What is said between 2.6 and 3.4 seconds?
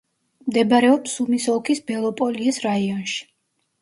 რაიონში.